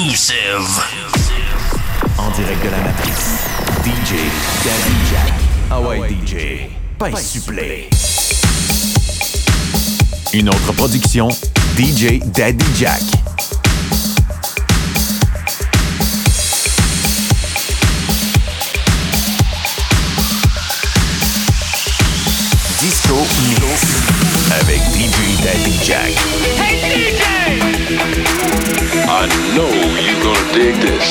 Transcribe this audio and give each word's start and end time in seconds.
exclusive. 0.00 0.82
En 2.16 2.30
direct 2.30 2.64
de 2.64 2.70
la 2.70 2.78
matrice, 2.78 3.36
DJ 3.84 4.14
Daddy 4.64 4.96
Jack. 5.10 5.32
Ah 5.70 5.80
ouais, 5.80 6.08
DJ, 6.08 6.70
pas 6.98 7.14
supplé. 7.16 7.90
Une 10.32 10.48
autre 10.48 10.72
production, 10.72 11.28
DJ 11.76 12.20
Daddy 12.24 12.64
Jack. 12.78 13.02
Disco 22.80 23.26
Mix 23.48 23.82
avec 24.50 24.80
DJ 24.94 25.42
Daddy 25.42 25.78
Jack. 25.84 26.14
I 29.12 29.26
know 29.56 29.72
you're 30.04 30.22
gonna 30.22 30.52
dig 30.54 30.76
this. 30.76 31.08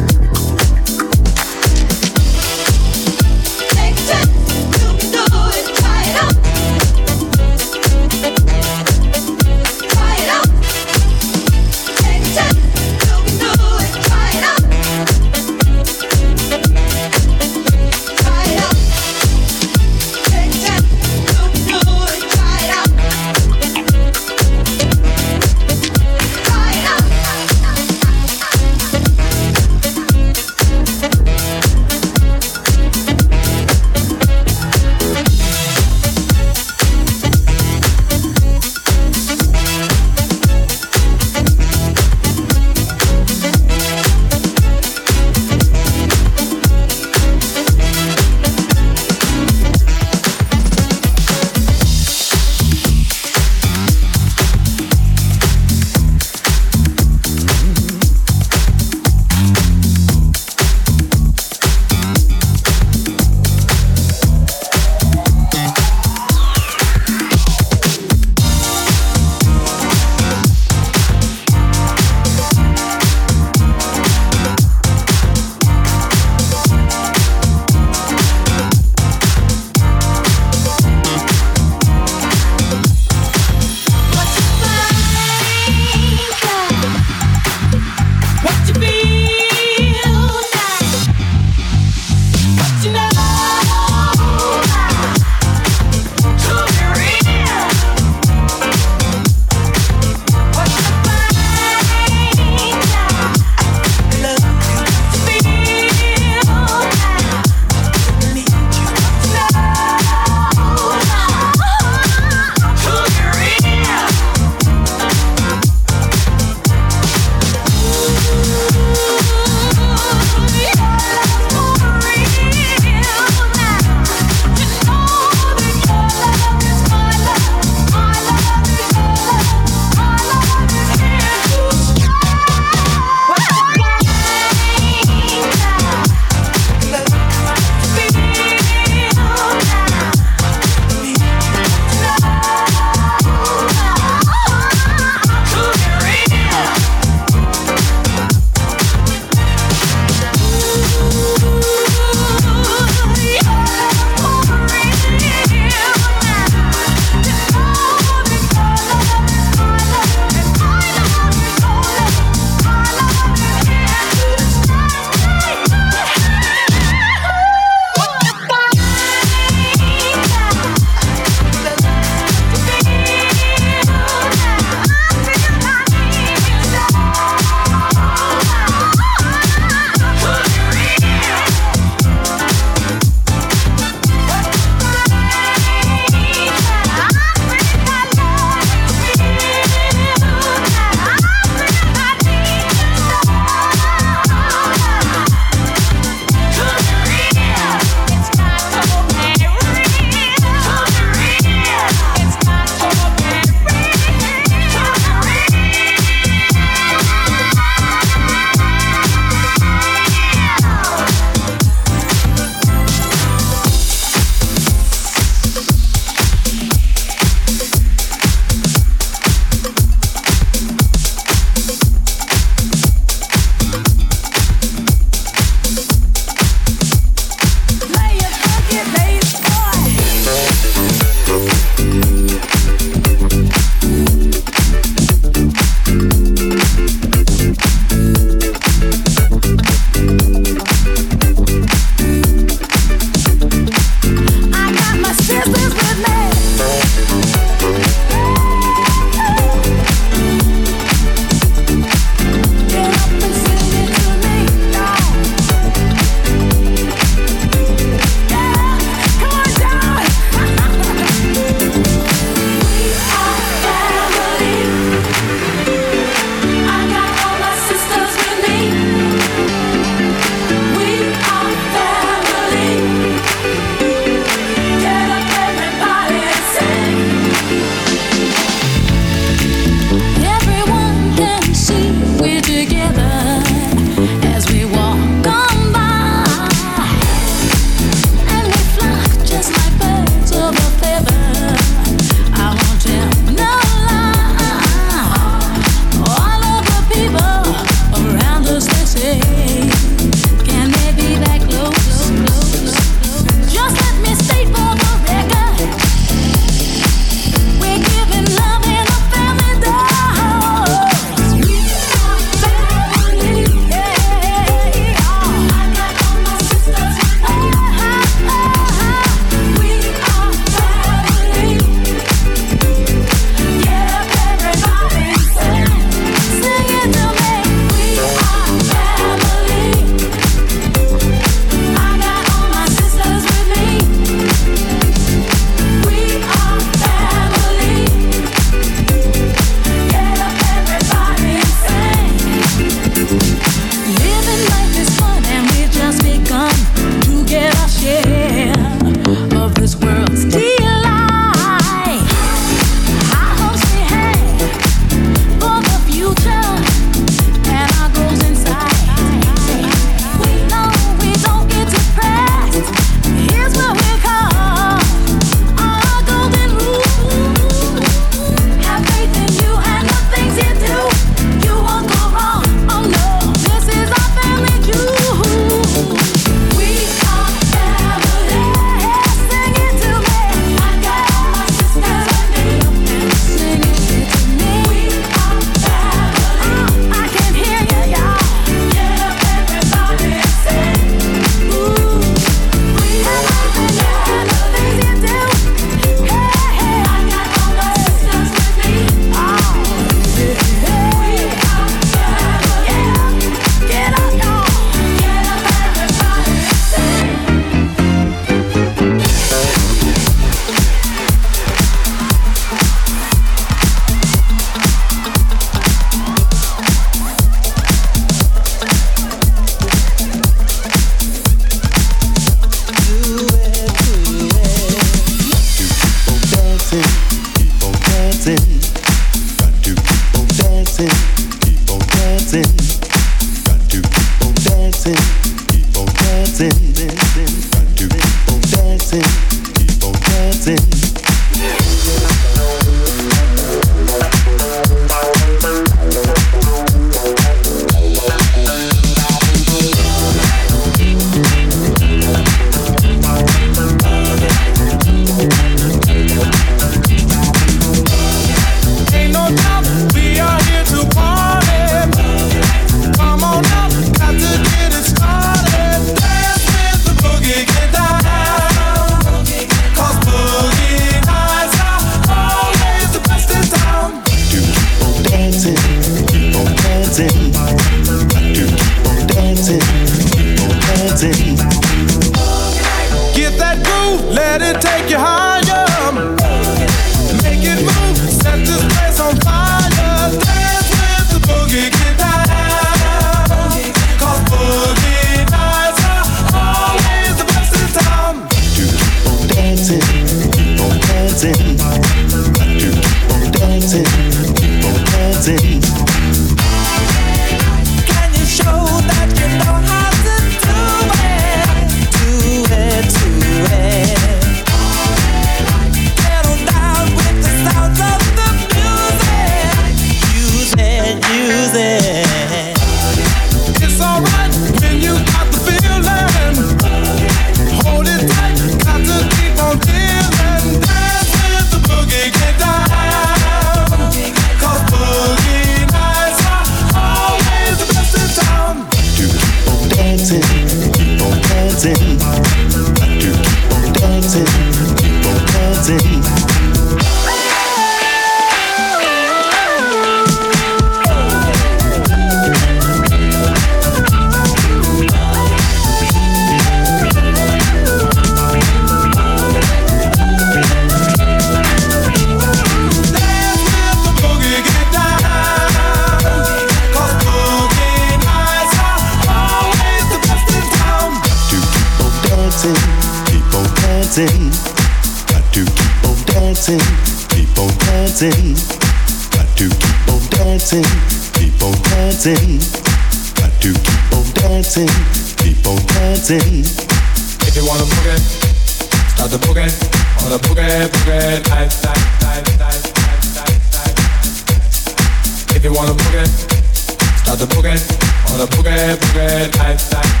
bad 599.11 599.35
lifestyle. 599.39 600.00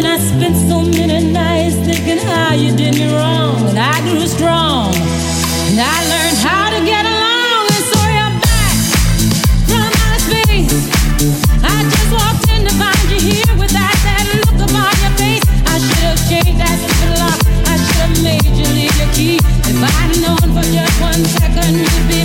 Then 0.00 0.12
I 0.12 0.18
spent 0.18 0.56
so 0.56 0.80
many 0.80 1.30
nights 1.30 1.76
thinking 1.84 2.16
how 2.24 2.54
you 2.54 2.74
did 2.74 2.94
me 2.94 3.12
wrong. 3.12 3.60
And 3.68 3.78
I 3.78 4.00
grew 4.00 4.24
strong. 4.24 4.96
And 4.96 5.76
I 5.76 5.98
learned 6.08 6.38
how 6.40 6.72
to 6.72 6.80
get 6.88 7.04
along. 7.04 7.68
And 7.68 7.84
so 7.84 8.00
you're 8.08 8.34
back 8.40 8.76
from 9.68 9.92
outer 10.00 10.20
space. 10.24 10.72
I 11.60 11.84
just 11.84 12.08
walked 12.16 12.48
in 12.48 12.64
to 12.64 12.72
find 12.80 13.04
you 13.12 13.20
here 13.28 13.52
with 13.60 13.76
that 13.76 13.92
look 14.40 14.72
upon 14.72 14.88
your 15.04 15.12
face. 15.20 15.44
I 15.68 15.76
should 15.76 16.04
have 16.08 16.20
changed 16.32 16.56
that 16.56 16.80
lock. 17.20 17.36
I 17.68 17.76
should 17.76 18.00
have 18.00 18.16
made 18.24 18.56
you 18.56 18.72
leave 18.72 18.96
your 18.96 19.12
key. 19.12 19.36
If 19.68 19.76
I'd 19.84 20.16
known 20.24 20.48
for 20.48 20.64
just 20.64 20.96
one 21.04 21.24
second 21.28 21.76
you'd 21.76 22.08
be 22.08 22.19